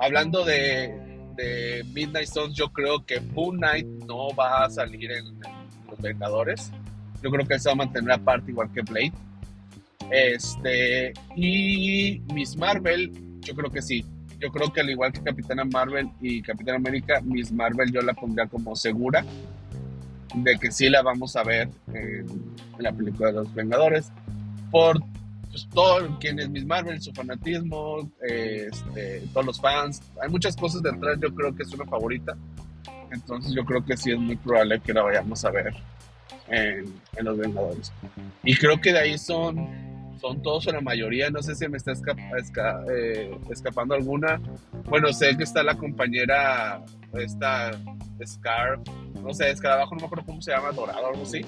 [0.00, 5.38] Hablando de, Midnight Suns, yo creo que Moon Knight no va a salir en,
[5.90, 6.70] Los Vengadores.
[7.22, 9.12] Yo creo que se va a mantener aparte, igual que Blade.
[10.10, 14.04] Este, y Miss Marvel, yo creo que sí.
[14.44, 18.12] Yo creo que al igual que Capitana Marvel y Capitán América, Miss Marvel yo la
[18.12, 19.24] pondría como segura
[20.34, 22.26] de que sí la vamos a ver en,
[22.78, 24.12] la película de los Vengadores.
[24.70, 25.00] Por
[25.48, 30.02] pues, todo quien es Miss Marvel, su fanatismo, este, todos los fans.
[30.20, 32.36] Hay muchas cosas detrás, yo creo que es una favorita.
[33.10, 35.72] Entonces yo creo que sí es muy probable que la vayamos a ver
[36.48, 37.90] en, Los Vengadores.
[38.42, 39.56] Y creo que de ahí son,
[40.24, 41.28] son todos o la mayoría.
[41.28, 41.92] No sé si me está
[42.90, 44.40] eh, escapando alguna.
[44.86, 46.82] Bueno, sé que está la compañera,
[47.12, 47.72] esta
[48.24, 48.80] Scar,
[49.22, 51.44] no sé, Escarabajo, no me acuerdo cómo se llama, Dorado o algo así,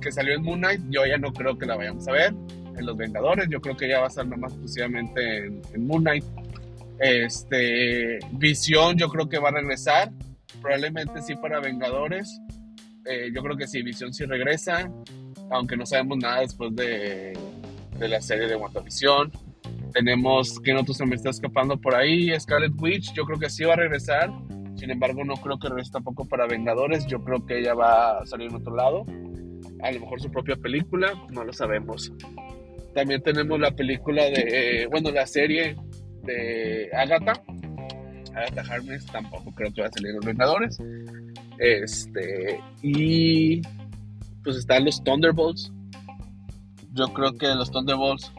[0.00, 0.80] que salió en Moon Knight.
[0.88, 2.34] Yo ya no creo que la vayamos a ver
[2.74, 3.48] en Los Vengadores.
[3.50, 6.24] Yo creo que ya va a estar más exclusivamente en, Moon Knight.
[6.98, 10.10] Este, Visión, yo creo que va a regresar.
[10.62, 12.40] Probablemente sí para Vengadores.
[13.04, 14.90] Eh, yo creo que sí, Visión sí regresa.
[15.50, 17.34] Aunque no sabemos nada después de,
[17.98, 19.30] de la serie de WandaVision.
[19.92, 22.38] Tenemos que no se me está escapando por ahí.
[22.38, 24.30] Scarlet Witch, yo creo que sí va a regresar.
[24.76, 27.06] Sin embargo, no creo que regrese tampoco para Vengadores.
[27.06, 29.06] Yo creo que ella va a salir en otro lado.
[29.82, 32.12] A lo mejor su propia película, no lo sabemos.
[32.94, 35.76] También tenemos la película de, eh, bueno, la serie
[36.24, 37.42] de Agatha.
[38.34, 40.78] Agatha Harkness tampoco creo que va a salir en los Vengadores.
[41.58, 43.62] Este, y
[44.44, 45.72] pues están los Thunderbolts.
[46.96, 48.32] Yo creo que los Thunderbolts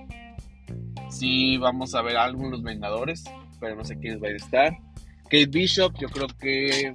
[1.09, 3.23] sí vamos a ver algo en los Vengadores,
[3.59, 4.77] pero no sé quiénes va a estar.
[5.25, 6.91] Kate Bishop, yo creo que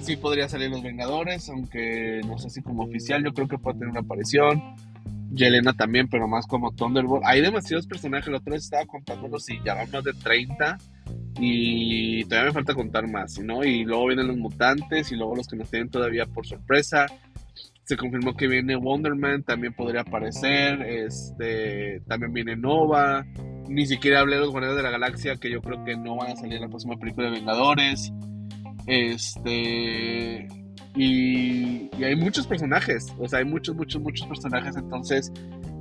[0.00, 3.78] sí podría salir los Vengadores, aunque no sé si como oficial, yo creo que puede
[3.78, 4.62] tener una aparición.
[5.30, 7.24] Yelena también, pero más como Thunderbolt.
[7.24, 8.28] Hay demasiados personajes.
[8.28, 10.78] La otra vez estaba contándolos y ya van más de 30.
[11.40, 13.62] Y todavía me falta contar más, ¿no?
[13.62, 17.06] Y luego vienen los mutantes y luego los que nos tienen todavía por sorpresa.
[17.88, 20.82] Se confirmó que viene Wonderman, también podría aparecer.
[20.82, 23.24] Este, también viene Nova.
[23.66, 26.32] Ni siquiera hablé de los Guardianes de la Galaxia, que yo creo que no van
[26.32, 28.12] a salir en la próxima película de Vengadores.
[28.86, 30.48] Este.
[30.96, 34.76] Y, hay muchos personajes, o sea, hay muchos, muchos, muchos personajes.
[34.76, 35.32] Entonces,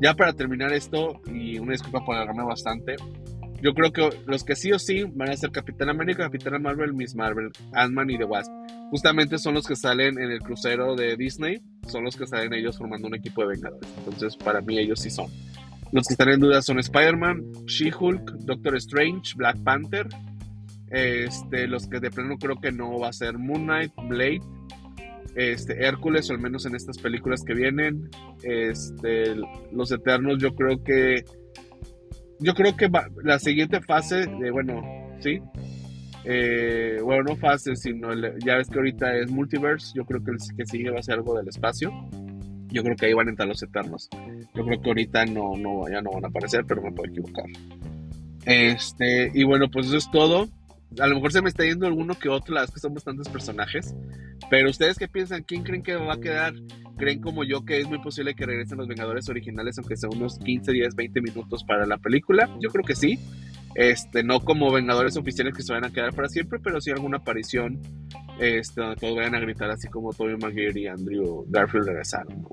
[0.02, 2.96] ya para terminar esto, y una disculpa por alargarme bastante,
[3.62, 6.94] yo creo que los que sí o sí van a ser Capitán América, Capitán Marvel,
[6.94, 8.52] Miss Marvel, Ant-Man y The Wasp.
[8.92, 12.78] Justamente son los que salen en el crucero de Disney, son los que salen ellos
[12.78, 13.90] formando un equipo de Vengadores.
[13.98, 15.30] Entonces, para mí, ellos sí son.
[15.92, 20.08] Los que están en duda son Spider-Man, She-Hulk, Doctor Strange, Black Panther.
[20.90, 24.42] Este, los que de plano creo que no va a ser Moon Knight, Blade,
[25.36, 28.10] este, Hércules, o al menos en estas películas que vienen.
[28.44, 29.36] Este,
[29.72, 31.24] los Eternos, yo creo que.
[32.40, 32.90] Yo creo que
[33.24, 34.82] la siguiente fase de, bueno,
[35.20, 35.40] sí.
[36.24, 38.10] Eh, bueno, no fase, sino
[38.40, 39.94] ya ves que ahorita es multiverse.
[39.96, 41.92] Yo creo que el que sigue va a ser algo del espacio.
[42.68, 44.10] Yo creo que ahí van a entrar los Eternos.
[44.54, 47.46] Yo creo que ahorita no, no, ya no van a aparecer, pero me puedo equivocar.
[48.46, 50.50] Este, y bueno, pues eso es todo
[51.00, 52.94] a lo mejor se me está yendo alguno que otro, la verdad es que son
[52.94, 53.96] bastantes personajes.
[54.50, 56.54] Pero ustedes qué piensan, ¿quién creen que va a quedar?
[56.98, 60.40] ¿Creen como yo que es muy posible que regresen los Vengadores originales, aunque sea unos
[60.40, 62.50] 15, 10, 20 minutos para la película?
[62.60, 63.20] Yo creo que sí.
[63.76, 67.18] Este, no como Vengadores oficiales que se van a quedar para siempre, pero sí alguna
[67.18, 67.80] aparición
[68.40, 72.46] este, donde todos vayan a gritar así como Tobey Maguire y Andrew Garfield regresaron.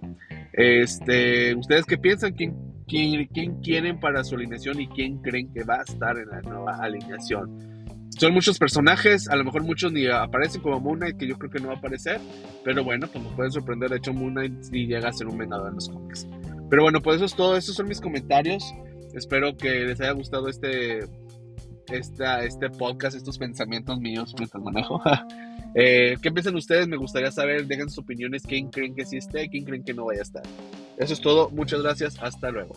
[0.52, 2.32] Este, ¿Ustedes qué piensan?
[2.34, 2.54] ¿Quién,
[2.86, 6.42] quién, quién quieren para su alineación y quién creen que va a estar en la
[6.42, 7.73] nueva alineación?
[8.18, 11.50] Son muchos personajes, a lo mejor muchos ni aparecen como Moon Knight, que yo creo
[11.50, 12.20] que no va a aparecer,
[12.64, 15.38] pero bueno, pues nos puede sorprender, de hecho Moon Knight si llega a ser un
[15.38, 16.26] venado en los cómics.
[16.70, 18.74] Pero bueno, pues eso es todo, esos son mis comentarios,
[19.14, 21.00] espero que les haya gustado este,
[21.88, 25.00] esta, este podcast, estos pensamientos míos mientras manejo.
[25.74, 26.88] eh, ¿Qué piensan ustedes?
[26.88, 30.06] Me gustaría saber, dejen sus opiniones, quién creen que sí esté, quién creen que no
[30.06, 30.42] vaya a estar.
[30.98, 32.74] Eso es todo, muchas gracias, hasta luego.